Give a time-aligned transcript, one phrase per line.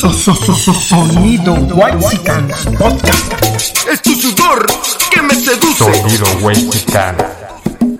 [0.00, 1.98] So, so, so, so, sonido White
[2.78, 3.36] Podcast.
[3.92, 4.66] Es tu sudor
[5.10, 5.84] que me seduce.
[5.84, 7.16] Sonido Wexican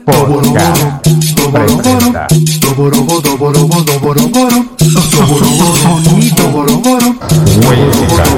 [0.07, 1.07] Podcast
[1.53, 2.75] presenta So,
[5.03, 6.49] so, so, so, sonido
[7.69, 8.31] Wexican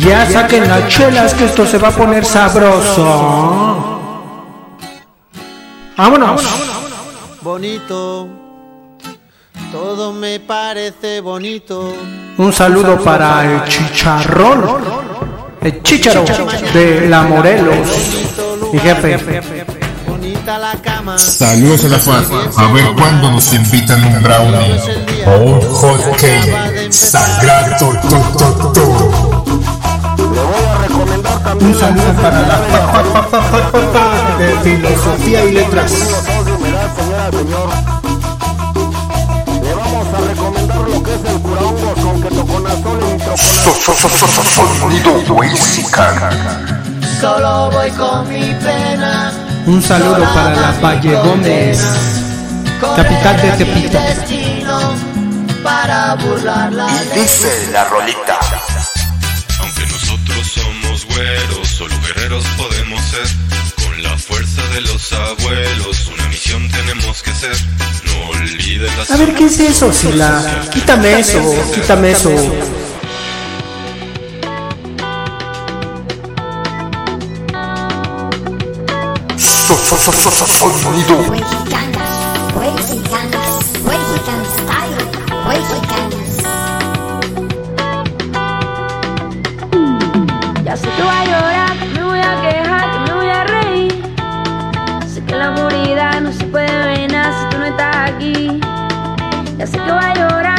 [0.00, 4.02] Ya saquen las chelas que esto se va a poner sabroso.
[5.96, 6.42] Vámonos.
[7.40, 8.39] bonito.
[9.72, 11.94] Todo me parece bonito.
[12.38, 14.64] Un saludo para el chicharrón.
[15.62, 16.24] El chicharo
[16.72, 17.76] de la Morelos.
[18.72, 19.18] Mi jefe.
[20.08, 21.18] Bonita la cama.
[21.18, 22.24] Saludos a la FAD.
[22.56, 24.80] A ver cuándo nos invitan un brownie
[25.26, 26.90] o un hot cake.
[26.92, 29.44] Sagrado to, to, to.
[31.60, 35.92] Un saludo para la fa- fa- fa- fa- fa- fa- fa- de filosofía y letras.
[43.80, 45.24] Sonido.
[47.20, 49.32] Solo voy con mi pena.
[49.66, 51.82] Un saludo para la Valle Gómez.
[52.80, 53.98] Capital de Tepito.
[53.98, 54.94] Destino
[55.62, 58.38] para burlar la Dice la rolita.
[59.60, 63.26] Aunque nosotros somos güeros, solo guerreros podemos ser.
[63.84, 67.56] Con la fuerza de los abuelos, una misión tenemos que ser.
[68.04, 70.42] No olvides las A ver, ¿qué es eso, Sila?
[70.70, 71.40] Quítame eso,
[71.74, 72.30] quítame eso.
[79.90, 81.16] Sonido.
[90.64, 94.02] Ya sé que voy a llorar, me voy a quejar, que me voy a reír.
[95.12, 98.60] Sé que la oscuridad no se puede ver si tú no estás aquí.
[99.58, 100.49] Ya sé que voy a llorar,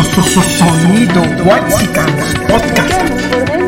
[0.00, 1.70] sonido White
[2.48, 3.61] Podcast.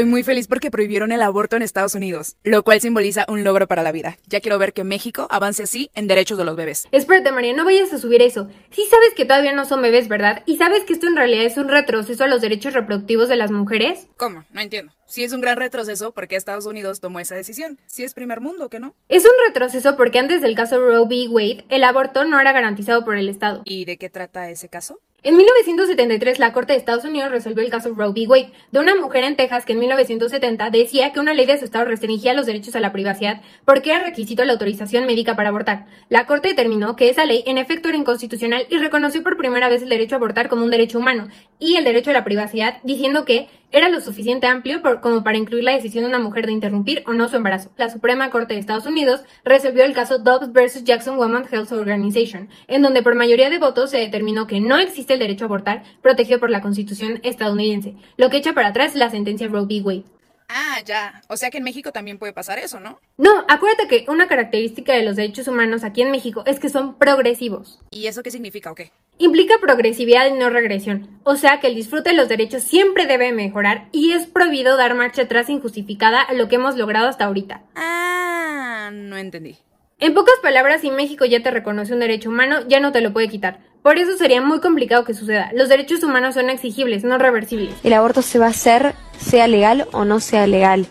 [0.00, 3.68] Estoy muy feliz porque prohibieron el aborto en Estados Unidos, lo cual simboliza un logro
[3.68, 4.16] para la vida.
[4.28, 6.88] Ya quiero ver que México avance así en derechos de los bebés.
[6.90, 8.48] Espérate, María, no vayas a subir eso.
[8.70, 10.42] Sí sabes que todavía no son bebés, ¿verdad?
[10.46, 13.50] Y sabes que esto en realidad es un retroceso a los derechos reproductivos de las
[13.50, 14.08] mujeres.
[14.16, 14.46] ¿Cómo?
[14.52, 14.90] No entiendo.
[15.04, 17.78] Si es un gran retroceso, ¿por qué Estados Unidos tomó esa decisión?
[17.86, 18.94] Si es primer mundo, ¿qué no?
[19.10, 21.28] Es un retroceso porque antes del caso Roe v.
[21.28, 23.60] Wade, el aborto no era garantizado por el Estado.
[23.66, 24.98] ¿Y de qué trata ese caso?
[25.22, 28.26] En 1973, la Corte de Estados Unidos resolvió el caso Roe v.
[28.26, 31.66] Wade, de una mujer en Texas que en 1970 decía que una ley de su
[31.66, 35.84] estado restringía los derechos a la privacidad porque era requisito la autorización médica para abortar.
[36.08, 39.82] La Corte determinó que esa ley en efecto era inconstitucional y reconoció por primera vez
[39.82, 41.28] el derecho a abortar como un derecho humano
[41.60, 45.36] y el derecho a la privacidad, diciendo que era lo suficiente amplio por- como para
[45.38, 47.70] incluir la decisión de una mujer de interrumpir o no su embarazo.
[47.76, 50.82] La Suprema Corte de Estados Unidos resolvió el caso Dobbs vs.
[50.82, 55.12] Jackson Women Health Organization, en donde por mayoría de votos se determinó que no existe
[55.12, 59.10] el derecho a abortar protegido por la Constitución estadounidense, lo que echa para atrás la
[59.10, 59.82] sentencia Roe v.
[59.82, 60.04] Wade.
[60.52, 61.22] Ah, ya.
[61.28, 62.98] O sea que en México también puede pasar eso, ¿no?
[63.16, 66.98] No, acuérdate que una característica de los derechos humanos aquí en México es que son
[66.98, 67.78] progresivos.
[67.90, 68.90] ¿Y eso qué significa o qué?
[69.18, 73.32] Implica progresividad y no regresión, o sea que el disfrute de los derechos siempre debe
[73.32, 77.62] mejorar y es prohibido dar marcha atrás injustificada a lo que hemos logrado hasta ahorita.
[77.76, 79.58] Ah, no entendí.
[79.98, 83.12] En pocas palabras, si México ya te reconoce un derecho humano, ya no te lo
[83.12, 83.60] puede quitar.
[83.82, 85.50] Por eso sería muy complicado que suceda.
[85.54, 87.74] Los derechos humanos son exigibles, no reversibles.
[87.82, 90.86] El aborto se va a hacer, sea legal o no sea legal.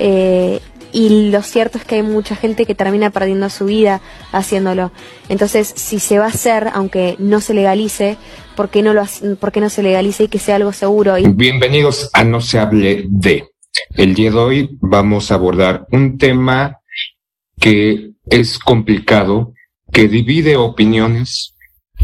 [0.00, 0.60] Eh,
[0.92, 4.00] y lo cierto es que hay mucha gente que termina perdiendo su vida
[4.32, 4.90] haciéndolo.
[5.28, 8.16] Entonces, si se va a hacer, aunque no se legalice,
[8.56, 11.16] ¿por qué no, lo, hace- por qué no se legalice y que sea algo seguro?
[11.18, 13.48] Y Bienvenidos a No se hable de.
[13.96, 16.78] El día de hoy vamos a abordar un tema
[17.60, 19.52] que es complicado,
[19.92, 21.53] que divide opiniones,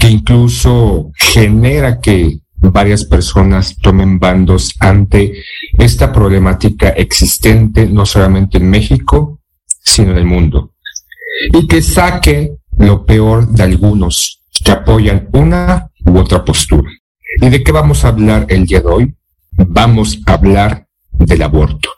[0.00, 5.42] que incluso genera que varias personas tomen bandos ante
[5.76, 9.40] esta problemática existente no solamente en México,
[9.82, 10.72] sino en el mundo.
[11.52, 16.90] Y que saque lo peor de algunos que apoyan una u otra postura.
[17.40, 19.14] ¿Y de qué vamos a hablar el día de hoy?
[19.52, 21.90] Vamos a hablar del aborto.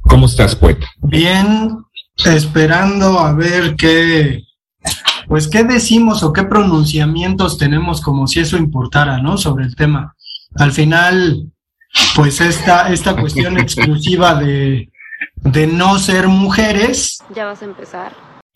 [0.00, 0.88] ¿Cómo estás, poeta?
[1.02, 1.70] Bien,
[2.24, 4.42] esperando a ver qué,
[5.28, 9.36] pues qué decimos o qué pronunciamientos tenemos como si eso importara, ¿no?
[9.36, 10.14] Sobre el tema.
[10.56, 11.50] Al final,
[12.16, 14.90] pues esta, esta cuestión exclusiva de,
[15.36, 18.12] de no ser mujeres, ya vas a empezar.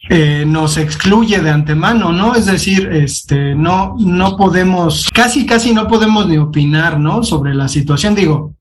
[0.09, 2.35] eh, nos excluye de antemano, ¿no?
[2.35, 7.23] Es decir, este, no, no podemos, casi, casi no podemos ni opinar, ¿no?
[7.23, 8.15] Sobre la situación.
[8.15, 8.55] Digo,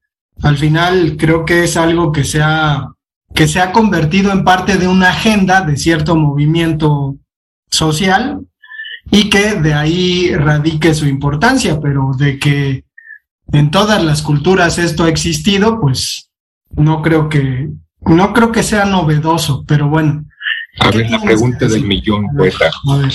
[0.43, 2.89] al final creo que es algo que se ha,
[3.33, 7.15] que se ha convertido en parte de una agenda de cierto movimiento
[7.71, 8.45] social
[9.09, 12.85] y que de ahí radique su importancia, pero de que
[13.51, 16.29] en todas las culturas esto ha existido, pues
[16.71, 17.69] no creo que,
[18.01, 20.25] no creo que sea novedoso, pero bueno.
[20.79, 22.69] A ver, la pregunta del millón, poeta.
[22.89, 23.13] A ver.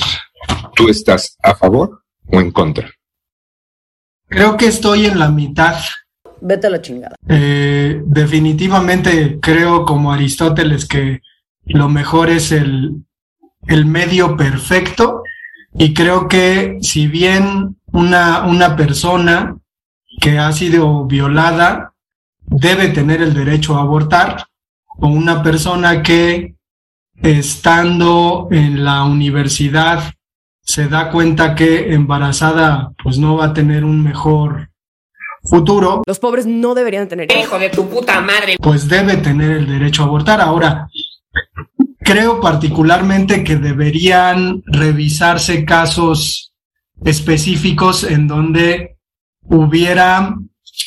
[0.74, 2.90] ¿Tú estás a favor o en contra?
[4.28, 5.76] Creo que estoy en la mitad.
[6.40, 7.16] Vete a la chingada.
[7.28, 11.22] Eh, definitivamente creo como Aristóteles que
[11.64, 13.06] lo mejor es el,
[13.68, 15.22] el medio perfecto
[15.74, 19.56] y creo que si bien una, una persona
[20.20, 21.92] que ha sido violada
[22.40, 24.46] debe tener el derecho a abortar
[24.98, 26.54] o una persona que
[27.22, 30.12] estando en la universidad
[30.62, 34.70] se da cuenta que embarazada pues no va a tener un mejor
[35.48, 38.56] futuro, Los pobres no deberían tener hijo de tu puta madre.
[38.60, 40.40] pues debe tener el derecho a abortar.
[40.40, 40.88] Ahora,
[42.06, 46.54] creo particularmente que deberían revisarse casos
[47.04, 48.96] específicos en donde
[49.42, 50.36] hubiera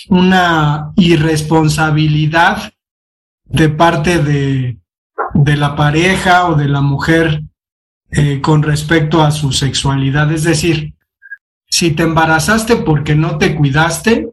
[0.07, 2.71] una irresponsabilidad
[3.44, 4.80] de parte de,
[5.33, 7.44] de la pareja o de la mujer
[8.12, 10.31] eh, con respecto a su sexualidad.
[10.31, 10.95] Es decir,
[11.68, 14.30] si te embarazaste porque no te cuidaste,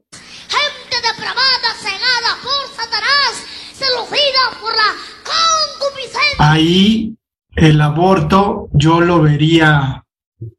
[6.50, 7.16] ahí
[7.54, 10.04] el aborto yo lo vería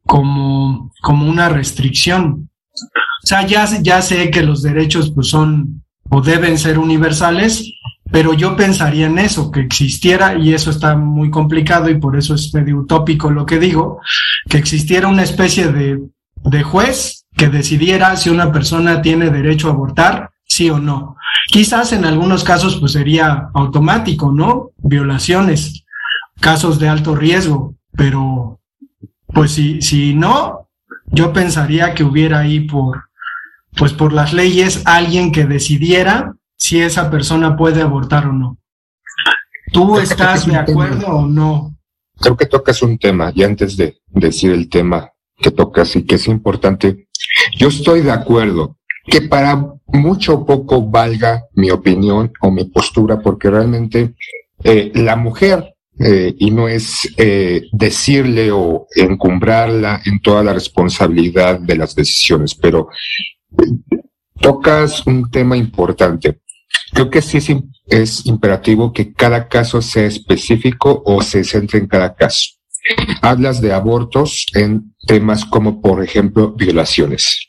[0.04, 2.50] como, como una restricción.
[2.74, 7.70] O sea, ya, ya sé que los derechos pues son o deben ser universales,
[8.10, 12.34] pero yo pensaría en eso, que existiera, y eso está muy complicado y por eso
[12.34, 14.00] es medio utópico lo que digo,
[14.48, 16.00] que existiera una especie de,
[16.44, 21.16] de juez que decidiera si una persona tiene derecho a abortar, sí o no.
[21.46, 24.72] Quizás en algunos casos pues sería automático, ¿no?
[24.78, 25.84] Violaciones,
[26.40, 28.60] casos de alto riesgo, pero
[29.28, 30.68] pues si, si no,
[31.06, 33.04] yo pensaría que hubiera ahí por,
[33.76, 38.58] pues por las leyes alguien que decidiera si esa persona puede abortar o no.
[39.72, 41.76] ¿Tú estás de acuerdo o no?
[42.20, 46.16] Creo que tocas un tema, y antes de decir el tema que tocas y que
[46.16, 47.06] es importante,
[47.56, 53.20] yo estoy de acuerdo que para mucho o poco valga mi opinión o mi postura,
[53.20, 54.14] porque realmente
[54.62, 61.58] eh, la mujer, eh, y no es eh, decirle o encumbrarla en toda la responsabilidad
[61.58, 62.88] de las decisiones, pero
[63.60, 63.96] eh,
[64.40, 66.40] tocas un tema importante.
[66.92, 67.48] Creo que sí es,
[67.86, 72.58] es imperativo que cada caso sea específico o se centre en cada caso.
[73.20, 77.47] Hablas de abortos en temas como, por ejemplo, violaciones.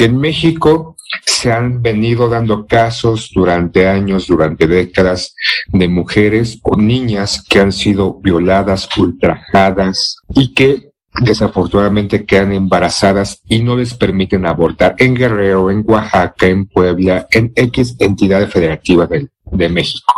[0.00, 5.34] Que en México se han venido dando casos durante años, durante décadas,
[5.66, 13.60] de mujeres o niñas que han sido violadas, ultrajadas y que desafortunadamente quedan embarazadas y
[13.62, 19.28] no les permiten abortar en Guerrero, en Oaxaca, en Puebla, en X entidad federativa de,
[19.52, 20.14] de México.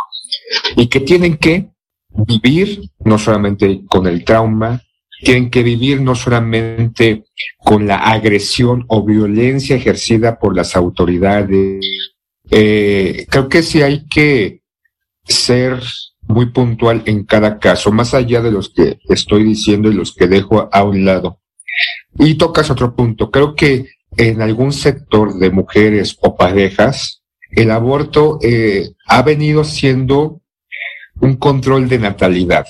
[0.77, 1.71] Y que tienen que
[2.07, 4.81] vivir no solamente con el trauma,
[5.23, 7.25] tienen que vivir no solamente
[7.57, 11.85] con la agresión o violencia ejercida por las autoridades.
[12.49, 14.61] Eh, creo que sí hay que
[15.25, 15.81] ser
[16.21, 20.27] muy puntual en cada caso, más allá de los que estoy diciendo y los que
[20.27, 21.39] dejo a un lado.
[22.19, 23.31] Y tocas otro punto.
[23.31, 23.87] Creo que
[24.17, 30.41] en algún sector de mujeres o parejas, el aborto eh, ha venido siendo
[31.19, 32.65] un control de natalidad.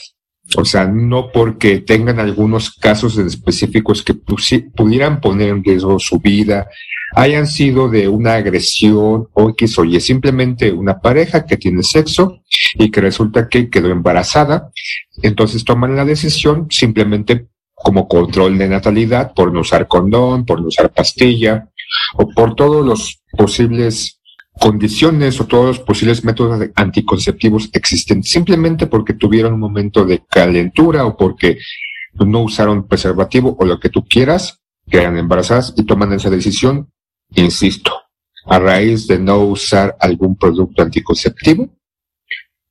[0.57, 6.19] O sea, no porque tengan algunos casos en específicos que pudieran poner en riesgo su
[6.19, 6.67] vida,
[7.15, 12.41] hayan sido de una agresión o X o Y, simplemente una pareja que tiene sexo
[12.75, 14.71] y que resulta que quedó embarazada,
[15.21, 20.67] entonces toman la decisión simplemente como control de natalidad por no usar condón, por no
[20.67, 21.69] usar pastilla
[22.15, 24.19] o por todos los posibles
[24.59, 31.05] condiciones o todos los posibles métodos anticonceptivos existentes, simplemente porque tuvieron un momento de calentura
[31.05, 31.57] o porque
[32.13, 36.91] no usaron preservativo o lo que tú quieras, quedan embarazadas y toman esa decisión,
[37.35, 37.91] insisto,
[38.45, 41.69] a raíz de no usar algún producto anticonceptivo,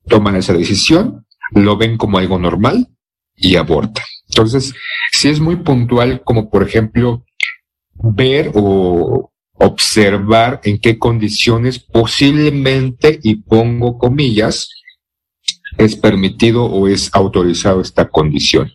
[0.06, 2.88] toman esa decisión, lo ven como algo normal
[3.36, 4.04] y abortan.
[4.28, 4.72] Entonces,
[5.12, 7.24] si es muy puntual, como por ejemplo,
[7.94, 14.68] ver o observar en qué condiciones posiblemente, y pongo comillas,
[15.78, 18.70] es permitido o es autorizado esta condición.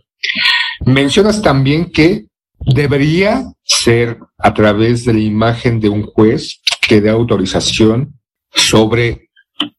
[0.86, 2.25] Mencionas también que
[2.60, 8.19] debería ser a través de la imagen de un juez que dé autorización
[8.51, 9.29] sobre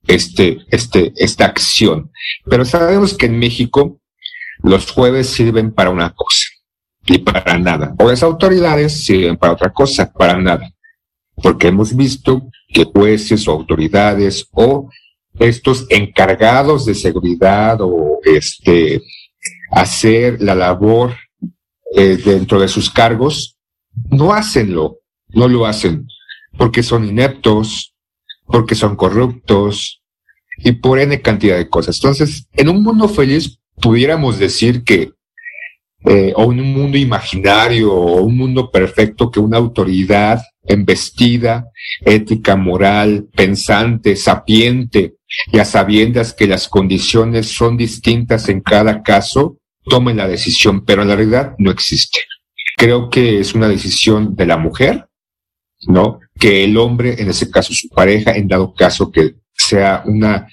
[0.07, 2.11] este, este, esta acción.
[2.45, 4.01] Pero sabemos que en México
[4.63, 6.47] los jueves sirven para una cosa
[7.07, 7.95] y para nada.
[7.99, 10.73] O las autoridades sirven para otra cosa, para nada
[11.43, 14.89] porque hemos visto que jueces o autoridades o
[15.39, 19.03] estos encargados de seguridad o este
[19.71, 21.15] hacer la labor
[21.95, 23.57] eh, dentro de sus cargos
[24.11, 26.07] no hacenlo, no lo hacen
[26.57, 27.95] porque son ineptos,
[28.47, 30.03] porque son corruptos
[30.59, 31.97] y por N cantidad de cosas.
[31.97, 35.13] Entonces, en un mundo feliz pudiéramos decir que
[36.09, 41.67] eh, o un mundo imaginario o un mundo perfecto que una autoridad embestida,
[42.01, 45.17] ética, moral, pensante, sapiente,
[45.53, 51.03] y a sabiendas que las condiciones son distintas en cada caso, tomen la decisión, pero
[51.03, 52.21] en la realidad no existe.
[52.77, 55.07] Creo que es una decisión de la mujer,
[55.87, 56.21] ¿no?
[56.39, 60.49] Que el hombre, en ese caso su pareja, en dado caso que sea una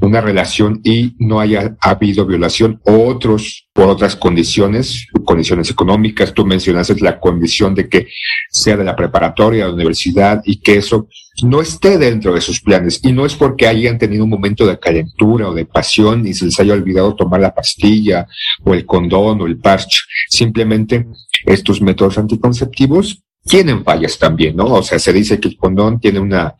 [0.00, 6.32] una relación y no haya habido violación o otros por otras condiciones, condiciones económicas.
[6.32, 8.08] Tú mencionaste la condición de que
[8.50, 11.08] sea de la preparatoria, de la universidad y que eso
[11.42, 13.00] no esté dentro de sus planes.
[13.02, 16.46] Y no es porque hayan tenido un momento de calentura o de pasión y se
[16.46, 18.26] les haya olvidado tomar la pastilla
[18.64, 19.98] o el condón o el parche.
[20.28, 21.06] Simplemente
[21.44, 24.66] estos métodos anticonceptivos tienen fallas también, ¿no?
[24.66, 26.54] O sea, se dice que el condón tiene una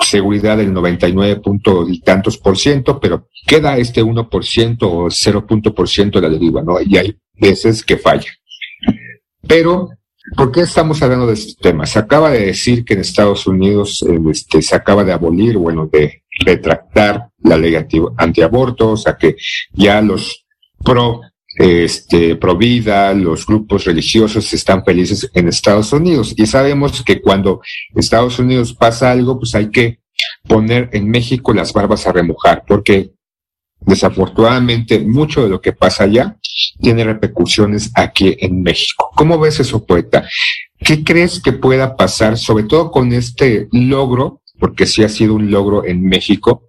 [0.00, 5.74] seguridad del 99 punto y tantos por ciento, pero queda este 1% o 0 punto
[5.74, 6.80] por ciento de la deriva, ¿no?
[6.80, 8.30] Y hay veces que falla.
[9.46, 9.90] Pero,
[10.36, 11.86] ¿por qué estamos hablando de este tema?
[11.86, 15.88] Se acaba de decir que en Estados Unidos eh, este, se acaba de abolir, bueno,
[15.90, 17.74] de retractar la ley
[18.16, 19.36] antiaborto, o sea que
[19.72, 20.44] ya los
[20.84, 21.22] pro
[21.58, 26.32] este, Provida, los grupos religiosos están felices en Estados Unidos.
[26.36, 27.60] Y sabemos que cuando
[27.96, 29.98] Estados Unidos pasa algo, pues hay que
[30.46, 33.10] poner en México las barbas a remojar, porque
[33.80, 36.36] desafortunadamente mucho de lo que pasa allá
[36.80, 39.10] tiene repercusiones aquí en México.
[39.16, 40.28] ¿Cómo ves eso, poeta?
[40.78, 45.50] ¿Qué crees que pueda pasar, sobre todo con este logro, porque sí ha sido un
[45.50, 46.68] logro en México,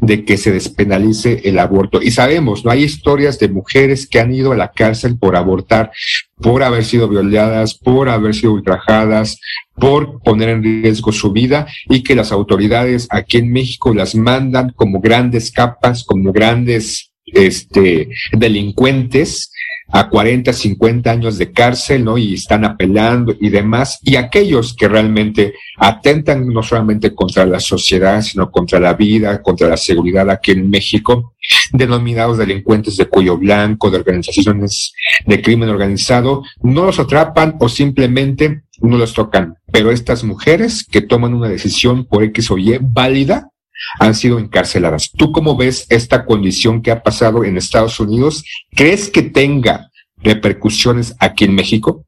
[0.00, 2.00] de que se despenalice el aborto.
[2.02, 5.92] Y sabemos, no hay historias de mujeres que han ido a la cárcel por abortar,
[6.36, 9.38] por haber sido violadas, por haber sido ultrajadas,
[9.74, 14.70] por poner en riesgo su vida y que las autoridades aquí en México las mandan
[14.74, 19.51] como grandes capas, como grandes este, delincuentes
[19.92, 22.16] a 40, 50 años de cárcel, ¿no?
[22.16, 23.98] Y están apelando y demás.
[24.02, 29.68] Y aquellos que realmente atentan no solamente contra la sociedad, sino contra la vida, contra
[29.68, 31.34] la seguridad aquí en México,
[31.72, 34.94] denominados delincuentes de cuello blanco, de organizaciones
[35.26, 39.58] de crimen organizado, no los atrapan o simplemente no los tocan.
[39.70, 43.51] Pero estas mujeres que toman una decisión por X o Y válida,
[43.98, 45.10] han sido encarceladas.
[45.16, 48.44] ¿Tú cómo ves esta condición que ha pasado en Estados Unidos?
[48.70, 52.04] ¿Crees que tenga repercusiones aquí en México?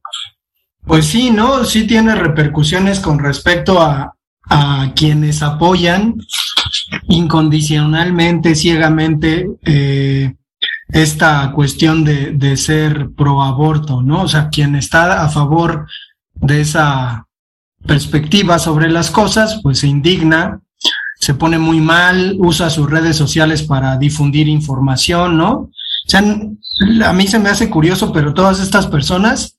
[0.86, 1.64] Pues sí, ¿no?
[1.64, 4.10] Sí tiene repercusiones con respecto a,
[4.94, 6.16] quienes apoyan
[7.08, 10.34] incondicionalmente, ciegamente, eh,
[10.88, 14.24] esta cuestión de, de ser pro aborto, ¿no?
[14.24, 15.86] O sea, quien está a favor
[16.34, 17.26] de esa
[17.86, 20.60] perspectiva sobre las cosas, pues se indigna
[21.24, 25.52] se pone muy mal, usa sus redes sociales para difundir información, ¿no?
[25.52, 25.70] O
[26.06, 29.58] sea, a mí se me hace curioso, pero todas estas personas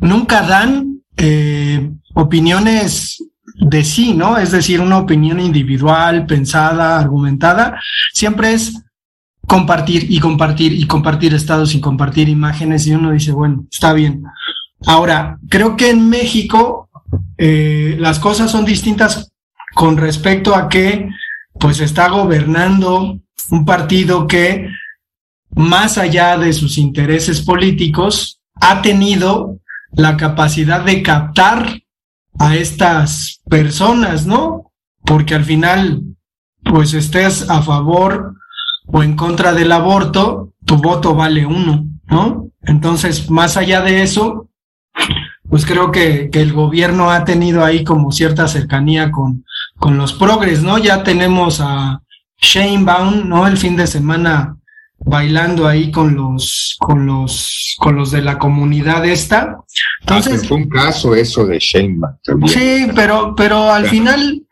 [0.00, 3.22] nunca dan eh, opiniones
[3.60, 4.38] de sí, ¿no?
[4.38, 7.78] Es decir, una opinión individual, pensada, argumentada,
[8.12, 8.82] siempre es
[9.46, 14.24] compartir y compartir y compartir estados y compartir imágenes y uno dice, bueno, está bien.
[14.84, 16.90] Ahora, creo que en México
[17.36, 19.30] eh, las cosas son distintas
[19.74, 21.08] con respecto a que
[21.58, 23.20] pues está gobernando
[23.50, 24.68] un partido que
[25.50, 29.58] más allá de sus intereses políticos ha tenido
[29.92, 31.80] la capacidad de captar
[32.38, 34.72] a estas personas, ¿no?
[35.04, 36.02] Porque al final,
[36.62, 38.34] pues estés a favor
[38.86, 42.50] o en contra del aborto, tu voto vale uno, ¿no?
[42.62, 44.50] Entonces, más allá de eso,
[45.48, 49.44] pues creo que, que el gobierno ha tenido ahí como cierta cercanía con,
[49.78, 50.78] con los progres, ¿no?
[50.78, 52.00] Ya tenemos a
[52.40, 53.46] Shane Baum, ¿no?
[53.46, 54.56] El fin de semana
[54.98, 59.56] bailando ahí con los, con los, con los de la comunidad esta.
[60.00, 60.46] Entonces.
[60.46, 62.48] fue un caso eso de Shane también.
[62.48, 64.42] Sí, pero, pero al final.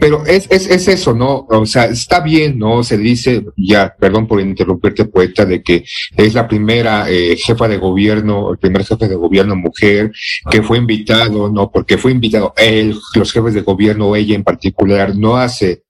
[0.00, 1.46] Pero es, es, es eso, ¿no?
[1.50, 2.82] O sea, está bien, ¿no?
[2.82, 5.84] Se dice, ya, perdón por interrumpirte, poeta, de que
[6.16, 10.10] es la primera eh, jefa de gobierno, el primer jefe de gobierno mujer
[10.50, 11.70] que fue invitado, ¿no?
[11.70, 15.82] Porque fue invitado él, los jefes de gobierno, ella en particular, no hace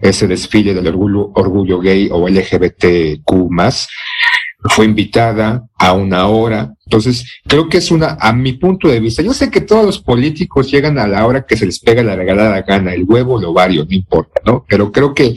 [0.00, 3.88] ese desfile del orgullo, orgullo gay o LGBTQ más,
[4.68, 6.72] fue invitada a una hora.
[6.84, 9.98] Entonces, creo que es una, a mi punto de vista, yo sé que todos los
[9.98, 13.46] políticos llegan a la hora que se les pega la regalada gana, el huevo, el
[13.46, 14.64] ovario, no importa, ¿no?
[14.68, 15.34] Pero creo que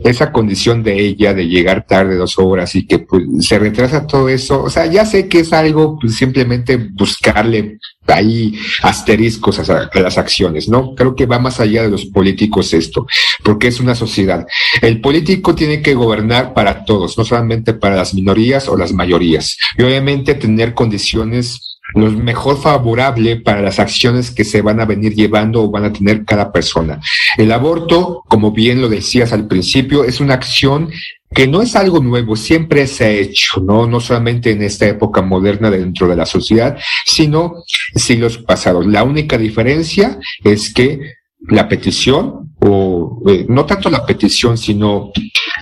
[0.00, 4.28] esa condición de ella de llegar tarde dos horas y que pues, se retrasa todo
[4.28, 10.18] eso, o sea, ya sé que es algo pues, simplemente buscarle ahí asteriscos a, las
[10.18, 10.94] acciones, ¿no?
[10.94, 13.06] Creo que va más allá de los políticos esto,
[13.42, 14.46] porque es una sociedad.
[14.80, 19.56] El político tiene que gobernar para todos, no solamente para las minorías o las mayorías.
[19.76, 25.14] Y obviamente tener condiciones lo mejor favorable para las acciones que se van a venir
[25.14, 27.00] llevando o van a tener cada persona.
[27.38, 30.90] El aborto, como bien lo decías al principio, es una acción
[31.34, 33.86] que no es algo nuevo, siempre se ha hecho, ¿no?
[33.86, 38.86] No solamente en esta época moderna dentro de la sociedad, sino siglos pasados.
[38.86, 41.00] La única diferencia es que
[41.48, 45.10] la petición, o eh, no tanto la petición, sino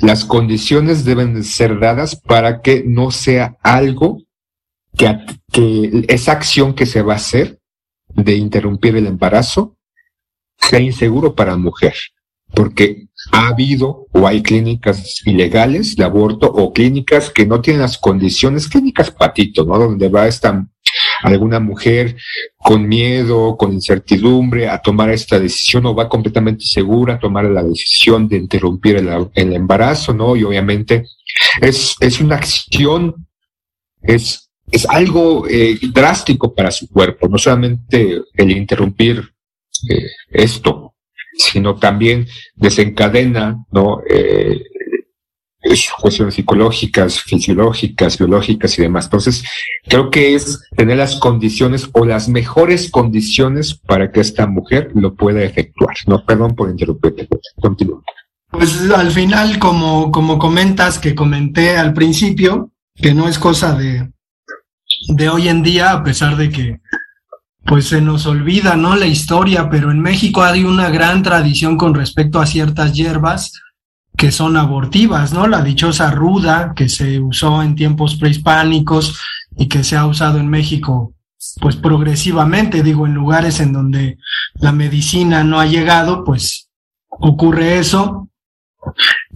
[0.00, 4.18] las condiciones deben ser dadas para que no sea algo
[4.96, 5.18] que,
[5.52, 7.58] que esa acción que se va a hacer
[8.08, 9.76] de interrumpir el embarazo
[10.58, 11.94] sea inseguro para mujer,
[12.54, 17.98] porque ha habido o hay clínicas ilegales de aborto o clínicas que no tienen las
[17.98, 19.78] condiciones, clínicas patito, ¿no?
[19.78, 20.66] Donde va esta
[21.22, 22.16] alguna mujer
[22.56, 27.62] con miedo, con incertidumbre a tomar esta decisión o va completamente segura a tomar la
[27.62, 30.36] decisión de interrumpir el, el embarazo, ¿no?
[30.36, 31.06] Y obviamente
[31.60, 33.26] es, es una acción,
[34.02, 34.43] es
[34.74, 39.22] es algo eh, drástico para su cuerpo, no solamente el interrumpir
[39.88, 40.94] eh, esto,
[41.38, 44.00] sino también desencadena, ¿no?
[44.10, 44.64] Eh,
[46.00, 49.04] cuestiones psicológicas, fisiológicas, biológicas y demás.
[49.04, 49.44] Entonces,
[49.88, 55.14] creo que es tener las condiciones o las mejores condiciones para que esta mujer lo
[55.14, 55.94] pueda efectuar.
[56.06, 57.28] No, perdón por interrumpirte.
[57.62, 58.02] Continúa.
[58.50, 64.12] Pues al final, como, como comentas, que comenté al principio, que no es cosa de,
[65.08, 66.80] de hoy en día, a pesar de que
[67.64, 68.94] pues se nos olvida, ¿no?
[68.94, 73.52] La historia, pero en México hay una gran tradición con respecto a ciertas hierbas
[74.16, 75.46] que son abortivas, ¿no?
[75.46, 79.18] La dichosa ruda que se usó en tiempos prehispánicos
[79.56, 81.14] y que se ha usado en México
[81.60, 84.18] pues progresivamente, digo, en lugares en donde
[84.54, 86.68] la medicina no ha llegado, pues
[87.08, 88.28] ocurre eso.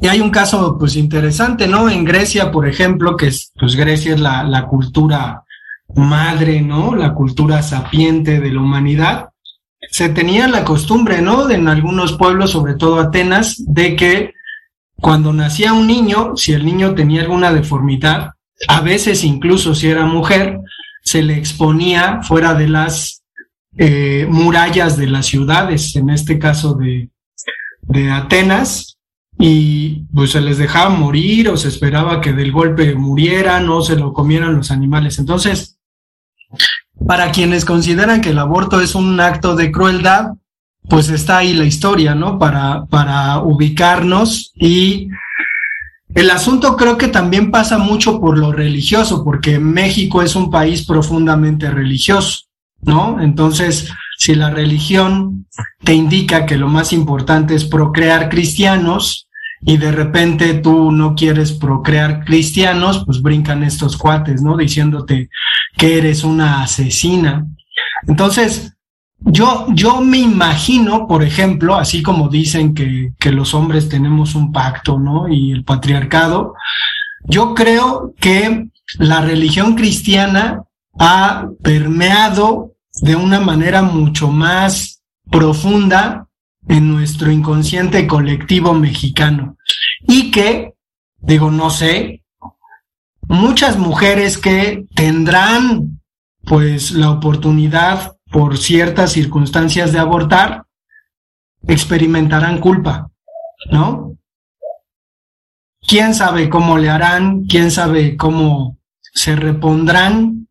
[0.01, 1.89] Y hay un caso pues interesante, ¿no?
[1.89, 5.45] En Grecia, por ejemplo, que es, pues Grecia es la, la cultura
[5.95, 6.95] madre, ¿no?
[6.95, 9.31] La cultura sapiente de la humanidad.
[9.91, 11.49] Se tenía la costumbre, ¿no?
[11.51, 14.35] En algunos pueblos, sobre todo Atenas, de que
[15.01, 18.33] cuando nacía un niño, si el niño tenía alguna deformidad,
[18.67, 20.59] a veces incluso si era mujer,
[21.03, 23.23] se le exponía fuera de las
[23.77, 27.11] eh, murallas de las ciudades, en este caso de,
[27.83, 28.99] de Atenas,
[29.39, 33.95] y pues se les dejaba morir o se esperaba que del golpe murieran o se
[33.95, 35.21] lo comieran los animales.
[35.21, 35.78] Entonces,
[37.07, 40.33] para quienes consideran que el aborto es un acto de crueldad,
[40.89, 42.39] pues está ahí la historia, ¿no?
[42.39, 45.09] Para, para ubicarnos y
[46.15, 50.87] el asunto creo que también pasa mucho por lo religioso, porque México es un país
[50.87, 52.47] profundamente religioso,
[52.81, 53.21] ¿no?
[53.21, 55.47] Entonces, si la religión
[55.85, 59.29] te indica que lo más importante es procrear cristianos
[59.61, 64.57] y de repente tú no quieres procrear cristianos, pues brincan estos cuates, ¿no?
[64.57, 65.29] Diciéndote
[65.77, 67.47] que eres una asesina.
[68.07, 68.73] Entonces,
[69.21, 74.53] yo, yo me imagino, por ejemplo, así como dicen que, que los hombres tenemos un
[74.53, 75.29] pacto, ¿no?
[75.29, 76.55] Y el patriarcado,
[77.25, 80.63] yo creo que la religión cristiana
[80.99, 86.27] ha permeado de una manera mucho más profunda
[86.69, 89.57] en nuestro inconsciente colectivo mexicano.
[90.07, 90.75] Y que,
[91.19, 92.23] digo, no sé,
[93.29, 96.01] muchas mujeres que tendrán
[96.45, 100.65] pues la oportunidad por ciertas circunstancias de abortar,
[101.67, 103.11] experimentarán culpa,
[103.71, 104.17] ¿no?
[105.87, 107.45] ¿Quién sabe cómo le harán?
[107.45, 110.49] ¿Quién sabe cómo se repondrán?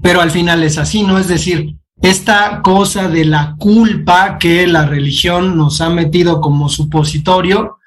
[0.00, 1.18] Pero al final es así, ¿no?
[1.18, 7.79] Es decir, esta cosa de la culpa que la religión nos ha metido como supositorio,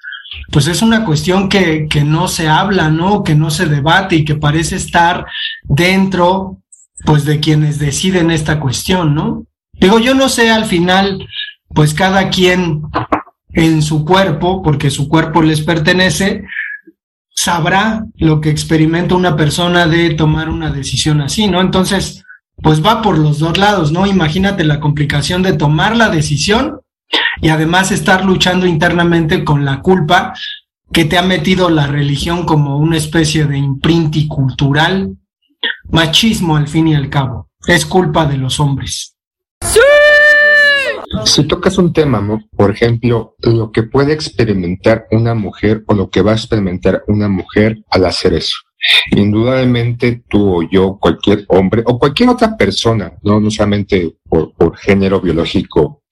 [0.54, 3.24] pues es una cuestión que, que no se habla, ¿no?
[3.24, 5.26] Que no se debate y que parece estar
[5.64, 6.58] dentro,
[7.04, 9.46] pues, de quienes deciden esta cuestión, ¿no?
[9.72, 11.26] Digo, yo no sé al final,
[11.70, 12.82] pues cada quien
[13.52, 16.44] en su cuerpo, porque su cuerpo les pertenece,
[17.30, 21.60] sabrá lo que experimenta una persona de tomar una decisión así, ¿no?
[21.60, 22.24] Entonces,
[22.62, 24.06] pues va por los dos lados, ¿no?
[24.06, 26.78] Imagínate la complicación de tomar la decisión
[27.40, 30.34] y además estar luchando internamente con la culpa
[30.92, 35.16] que te ha metido la religión como una especie de imprinti cultural,
[35.90, 37.50] machismo al fin y al cabo.
[37.66, 39.16] Es culpa de los hombres.
[41.24, 42.40] Si tocas un tema, ¿no?
[42.56, 47.28] por ejemplo, lo que puede experimentar una mujer o lo que va a experimentar una
[47.28, 48.56] mujer al hacer eso.
[49.12, 54.76] Indudablemente tú o yo, cualquier hombre o cualquier otra persona, no, no solamente por, por
[54.76, 56.03] género biológico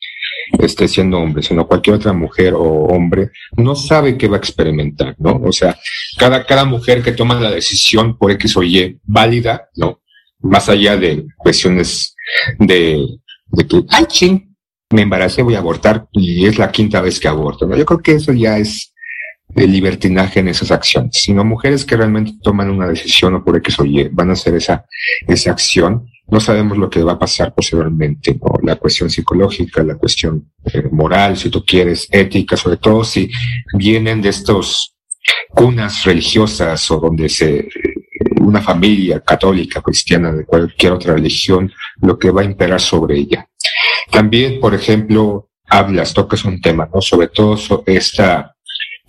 [0.59, 5.15] esté siendo hombre, sino cualquier otra mujer o hombre, no sabe qué va a experimentar,
[5.19, 5.41] ¿no?
[5.45, 5.79] O sea,
[6.19, 10.01] cada, cada mujer que toma la decisión por X o Y válida, ¿no?
[10.41, 12.15] Más allá de cuestiones
[12.59, 13.05] de,
[13.47, 14.57] de que, ay, ching,
[14.91, 17.77] me embaracé, voy a abortar y es la quinta vez que aborto, ¿no?
[17.77, 18.92] Yo creo que eso ya es
[19.55, 23.79] de libertinaje en esas acciones, sino mujeres que realmente toman una decisión o por X
[23.81, 24.87] o Y van a hacer esa,
[25.27, 26.07] esa acción.
[26.29, 28.39] No sabemos lo que va a pasar posteriormente.
[28.63, 33.31] La cuestión psicológica, la cuestión eh, moral, si tú quieres, ética, sobre todo si
[33.75, 34.95] vienen de estos
[35.49, 37.69] cunas religiosas o donde se,
[38.41, 43.47] una familia católica, cristiana, de cualquier otra religión, lo que va a imperar sobre ella.
[44.11, 47.01] También, por ejemplo, hablas, tocas un tema, ¿no?
[47.01, 48.52] Sobre todo esta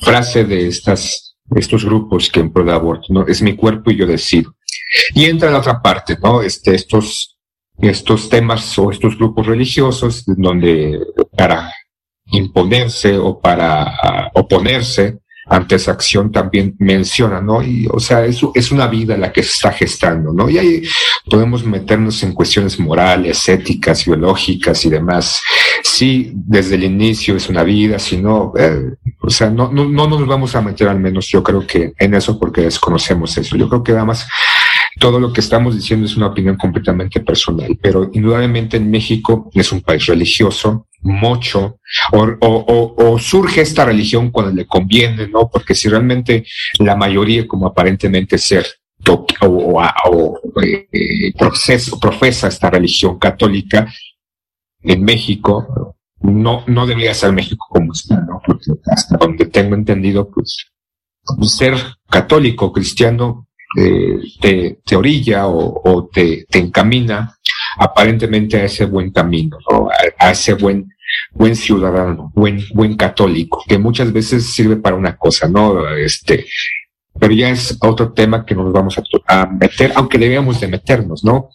[0.04, 3.26] frase de estas, estos grupos que en pro de aborto, ¿no?
[3.28, 4.56] Es mi cuerpo y yo decido.
[5.16, 6.42] Y entra la otra parte, ¿no?
[6.42, 7.38] Este, estos,
[7.80, 11.00] estos temas o estos grupos religiosos donde
[11.36, 11.72] para
[12.28, 17.62] imponerse o para oponerse ante esa acción también menciona, ¿no?
[17.62, 20.50] Y, o sea, eso es una vida la que se está gestando, ¿no?
[20.50, 20.84] Y ahí
[21.30, 25.42] podemos meternos en cuestiones morales, éticas, biológicas y demás.
[25.84, 30.08] Sí, desde el inicio es una vida, si no, eh, o sea, no, no, no
[30.08, 33.58] nos vamos a meter al menos, yo creo que en eso porque desconocemos eso.
[33.58, 34.28] Yo creo que además
[35.00, 39.72] todo lo que estamos diciendo es una opinión completamente personal, pero indudablemente en México es
[39.72, 41.80] un país religioso, mucho,
[42.12, 45.50] o, surge esta religión cuando le conviene, ¿no?
[45.50, 46.46] Porque si realmente
[46.80, 48.66] la mayoría, como aparentemente ser,
[49.42, 53.88] o, eh, proceso, profesa esta religión católica
[54.82, 58.42] en México, no, no debería ser México como está, ¿no?
[58.46, 60.68] Porque hasta donde tengo entendido, pues,
[61.42, 61.76] ser
[62.10, 67.36] católico, cristiano, eh, te, te, orilla o, o te, te, encamina
[67.78, 69.90] aparentemente a ese buen camino, ¿no?
[70.18, 70.90] a, ese buen,
[71.32, 75.88] buen ciudadano, buen, buen católico, que muchas veces sirve para una cosa, ¿no?
[75.96, 76.46] Este,
[77.20, 81.50] pero ya es otro tema que nos vamos a, meter, aunque debíamos de meternos, ¿no?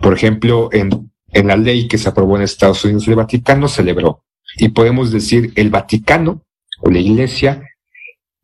[0.00, 4.24] Por ejemplo, en, en la ley que se aprobó en Estados Unidos, el Vaticano celebró.
[4.56, 6.42] Y podemos decir, el Vaticano
[6.80, 7.62] o la Iglesia,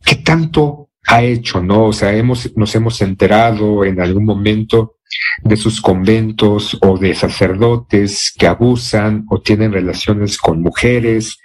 [0.04, 1.86] ¿qué tanto ha hecho, no?
[1.86, 4.97] O sea, hemos, nos hemos enterado en algún momento
[5.42, 11.38] de sus conventos o de sacerdotes que abusan o tienen relaciones con mujeres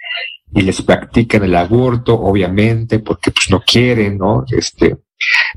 [0.52, 4.44] y les practican el aborto, obviamente, porque pues no quieren, ¿no?
[4.50, 4.96] Este,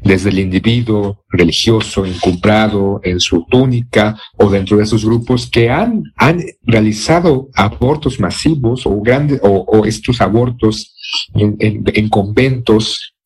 [0.02, 6.04] desde el individuo religioso encumbrado en su túnica o dentro de esos grupos que han,
[6.16, 10.96] han realizado abortos masivos o grandes o, estos abortos
[11.36, 13.17] en conventos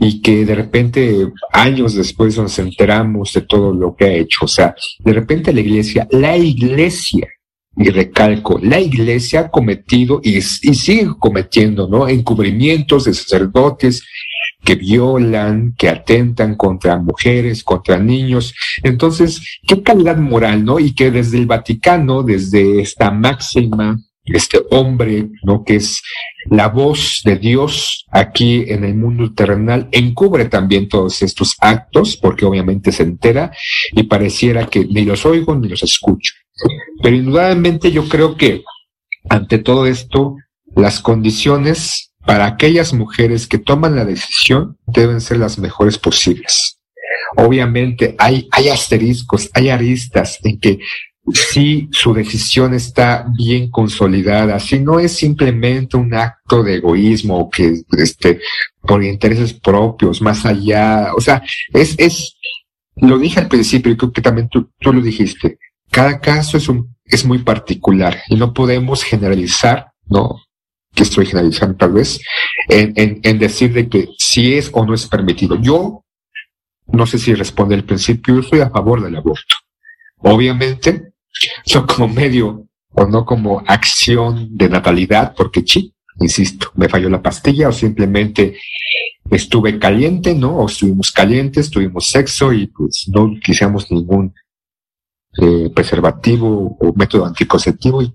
[0.00, 4.44] y que de repente años después nos enteramos de todo lo que ha hecho.
[4.44, 7.28] O sea, de repente la iglesia, la iglesia
[7.76, 12.08] y recalco, la iglesia ha cometido y, sigue cometiendo, ¿no?
[12.08, 14.02] Encubrimientos de sacerdotes
[14.62, 18.54] que violan, que atentan contra mujeres, contra niños.
[18.82, 20.78] Entonces, qué calidad moral, ¿no?
[20.78, 23.98] Y que desde el Vaticano, desde esta máxima,
[24.36, 25.64] este hombre, ¿no?
[25.64, 26.02] Que es
[26.46, 32.44] la voz de Dios aquí en el mundo terrenal, encubre también todos estos actos, porque
[32.44, 33.52] obviamente se entera
[33.92, 36.34] y pareciera que ni los oigo ni los escucho.
[37.02, 38.62] Pero indudablemente yo creo que
[39.28, 40.36] ante todo esto,
[40.74, 46.78] las condiciones para aquellas mujeres que toman la decisión deben ser las mejores posibles.
[47.36, 50.78] Obviamente hay, hay asteriscos, hay aristas en que
[51.32, 57.82] si su decisión está bien consolidada, si no es simplemente un acto de egoísmo que
[57.96, 58.40] este,
[58.82, 62.36] por intereses propios, más allá, o sea, es, es,
[62.96, 65.58] lo dije al principio y creo que también tú, lo dijiste,
[65.90, 70.40] cada caso es un, es muy particular y no podemos generalizar, ¿no?
[70.94, 72.20] Que estoy generalizando tal vez,
[72.68, 75.56] en, en, en decir de que si es o no es permitido.
[75.60, 76.04] Yo,
[76.88, 79.56] no sé si responde al principio, yo estoy a favor del aborto.
[80.18, 81.09] Obviamente,
[81.74, 87.22] no como medio o no como acción de natalidad, porque sí, insisto, me falló la
[87.22, 88.58] pastilla o simplemente
[89.30, 90.56] estuve caliente, ¿no?
[90.56, 94.34] O estuvimos calientes, tuvimos sexo y pues no quisiéramos ningún
[95.40, 98.12] eh, preservativo o método anticonceptivo y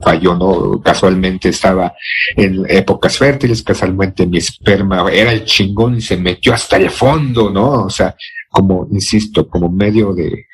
[0.00, 0.80] falló, ¿no?
[0.80, 1.92] Casualmente estaba
[2.36, 7.50] en épocas fértiles, casualmente mi esperma era el chingón y se metió hasta el fondo,
[7.50, 7.84] ¿no?
[7.84, 8.16] O sea,
[8.48, 10.46] como, insisto, como medio de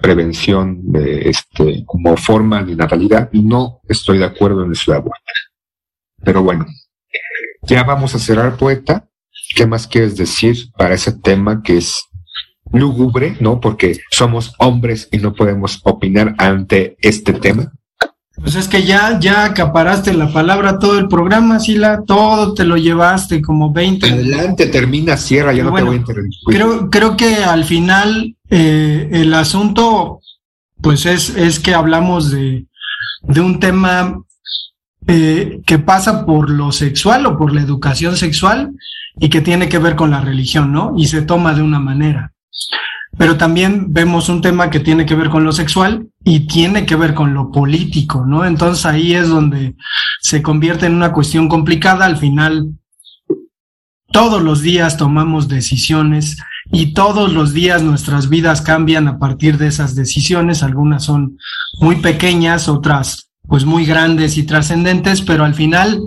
[0.00, 5.12] prevención, de este, como forma de natalidad, no estoy de acuerdo en eso de.
[6.22, 6.66] Pero bueno,
[7.62, 9.08] ya vamos a cerrar, poeta.
[9.54, 12.08] ¿Qué más quieres decir para ese tema que es
[12.72, 13.60] lúgubre, ¿no?
[13.60, 17.72] Porque somos hombres y no podemos opinar ante este tema.
[18.42, 22.76] Pues es que ya, ya acaparaste la palabra todo el programa, Sila, todo te lo
[22.76, 24.10] llevaste como 20.
[24.10, 26.38] Adelante, termina, cierra, ya no te voy a interrumpir.
[26.46, 30.20] Creo, creo que al final eh, el asunto,
[30.80, 32.66] pues es, es que hablamos de,
[33.22, 34.22] de un tema
[35.06, 38.72] eh, que pasa por lo sexual o por la educación sexual
[39.18, 40.94] y que tiene que ver con la religión, ¿no?
[40.96, 42.32] Y se toma de una manera.
[43.20, 46.96] Pero también vemos un tema que tiene que ver con lo sexual y tiene que
[46.96, 48.46] ver con lo político, ¿no?
[48.46, 49.76] Entonces ahí es donde
[50.22, 52.06] se convierte en una cuestión complicada.
[52.06, 52.70] Al final,
[54.10, 56.38] todos los días tomamos decisiones
[56.72, 60.62] y todos los días nuestras vidas cambian a partir de esas decisiones.
[60.62, 61.36] Algunas son
[61.78, 66.00] muy pequeñas, otras pues muy grandes y trascendentes, pero al final,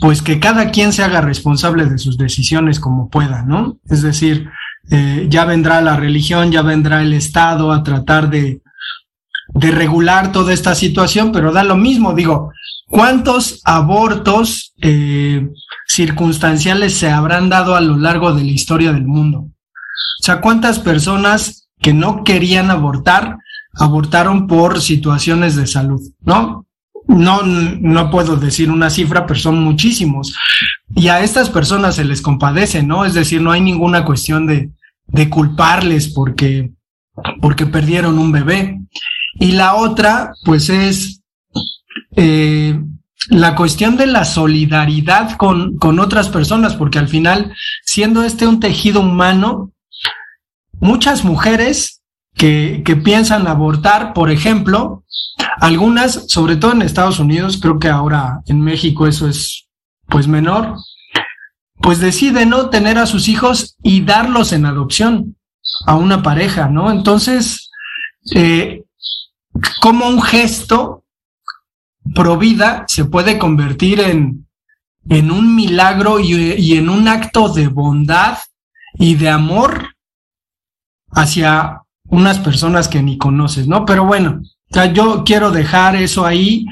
[0.00, 3.76] pues que cada quien se haga responsable de sus decisiones como pueda, ¿no?
[3.90, 4.48] Es decir,
[4.90, 8.60] eh, ya vendrá la religión, ya vendrá el Estado a tratar de,
[9.54, 12.52] de regular toda esta situación, pero da lo mismo, digo,
[12.88, 15.48] ¿cuántos abortos eh,
[15.86, 19.38] circunstanciales se habrán dado a lo largo de la historia del mundo?
[19.40, 23.38] O sea, ¿cuántas personas que no querían abortar
[23.74, 26.66] abortaron por situaciones de salud, ¿no?
[27.06, 30.36] No, no puedo decir una cifra, pero son muchísimos.
[30.94, 33.04] Y a estas personas se les compadece, ¿no?
[33.04, 34.70] Es decir, no hay ninguna cuestión de,
[35.12, 36.70] de culparles porque,
[37.40, 38.80] porque perdieron un bebé.
[39.34, 41.22] Y la otra, pues es
[42.16, 42.80] eh,
[43.28, 48.60] la cuestión de la solidaridad con, con otras personas, porque al final, siendo este un
[48.60, 49.72] tejido humano,
[50.80, 52.02] muchas mujeres
[52.34, 55.04] que, que piensan abortar, por ejemplo,
[55.60, 59.66] algunas, sobre todo en Estados Unidos, creo que ahora en México eso es
[60.06, 60.76] pues menor,
[61.82, 65.36] pues decide no tener a sus hijos y darlos en adopción
[65.86, 66.90] a una pareja, ¿no?
[66.90, 67.70] Entonces,
[68.34, 68.84] eh,
[69.80, 71.04] como un gesto
[72.14, 74.46] pro vida se puede convertir en,
[75.08, 78.38] en un milagro y, y en un acto de bondad
[78.94, 79.94] y de amor
[81.12, 83.84] hacia unas personas que ni conoces, ¿no?
[83.84, 84.40] Pero bueno,
[84.92, 86.64] yo quiero dejar eso ahí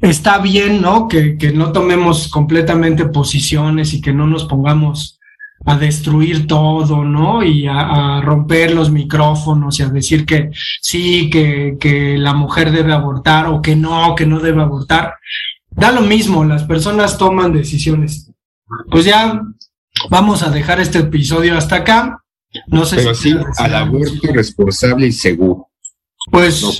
[0.00, 1.08] está bien, ¿no?
[1.08, 5.18] Que, que, no tomemos completamente posiciones y que no nos pongamos
[5.64, 7.42] a destruir todo, ¿no?
[7.42, 12.70] Y a, a romper los micrófonos y a decir que sí, que, que la mujer
[12.70, 15.14] debe abortar o que no, que no debe abortar.
[15.70, 18.30] Da lo mismo, las personas toman decisiones.
[18.90, 19.42] Pues ya
[20.10, 22.24] vamos a dejar este episodio hasta acá.
[22.68, 25.68] No sé Pero si sí, al aborto responsable y seguro.
[26.30, 26.70] Pues, ¿No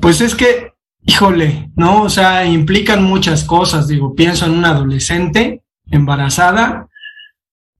[0.00, 0.71] pues es que
[1.04, 2.02] híjole, ¿no?
[2.02, 3.88] O sea, implican muchas cosas.
[3.88, 6.88] Digo, pienso en una adolescente embarazada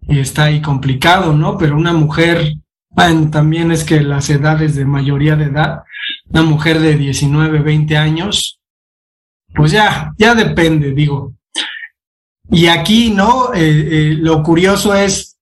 [0.08, 1.56] y está ahí complicado, ¿no?
[1.56, 2.54] Pero una mujer,
[2.90, 5.82] bueno, también es que las edades de mayoría de edad,
[6.28, 8.61] una mujer de 19, 20 años,
[9.54, 11.35] pues ya, ya depende, digo.
[12.50, 13.54] Y aquí, ¿no?
[13.54, 15.38] Eh, eh, lo curioso es,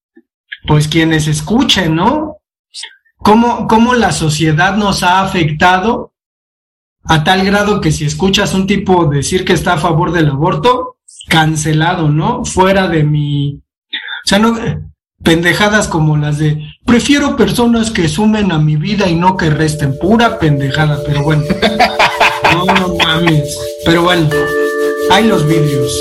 [0.66, 2.36] pues quienes escuchen, ¿no?
[3.16, 6.09] Cómo, cómo la sociedad nos ha afectado
[7.04, 10.98] a tal grado que si escuchas un tipo decir que está a favor del aborto,
[11.28, 12.44] cancelado, ¿no?
[12.44, 13.62] Fuera de mi...
[14.24, 14.56] O sea, no,
[15.22, 19.98] pendejadas como las de prefiero personas que sumen a mi vida y no que resten,
[19.98, 21.44] pura pendejada, pero bueno.
[22.52, 23.56] No, no mames.
[23.84, 24.28] Pero bueno,
[25.12, 25.96] hay los vídeos.